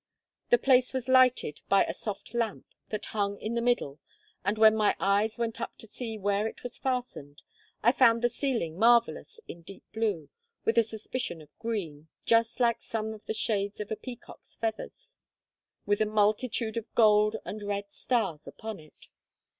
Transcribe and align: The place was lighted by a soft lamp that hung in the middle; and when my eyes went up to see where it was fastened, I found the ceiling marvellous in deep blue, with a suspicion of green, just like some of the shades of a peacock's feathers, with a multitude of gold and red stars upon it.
The 0.49 0.57
place 0.57 0.93
was 0.93 1.07
lighted 1.07 1.61
by 1.69 1.83
a 1.85 1.93
soft 1.93 2.33
lamp 2.33 2.65
that 2.89 3.05
hung 3.13 3.39
in 3.39 3.53
the 3.53 3.61
middle; 3.61 3.99
and 4.43 4.57
when 4.57 4.75
my 4.75 4.95
eyes 4.99 5.37
went 5.37 5.61
up 5.61 5.77
to 5.77 5.85
see 5.85 6.17
where 6.17 6.47
it 6.47 6.63
was 6.63 6.79
fastened, 6.79 7.43
I 7.83 7.91
found 7.91 8.23
the 8.23 8.27
ceiling 8.29 8.79
marvellous 8.79 9.39
in 9.47 9.61
deep 9.61 9.83
blue, 9.93 10.29
with 10.65 10.79
a 10.79 10.83
suspicion 10.83 11.39
of 11.39 11.55
green, 11.59 12.07
just 12.25 12.59
like 12.59 12.81
some 12.81 13.13
of 13.13 13.23
the 13.27 13.35
shades 13.35 13.79
of 13.79 13.91
a 13.91 13.95
peacock's 13.95 14.55
feathers, 14.55 15.19
with 15.85 16.01
a 16.01 16.07
multitude 16.07 16.77
of 16.77 16.91
gold 16.95 17.35
and 17.45 17.61
red 17.61 17.91
stars 17.93 18.47
upon 18.47 18.79
it. 18.79 19.07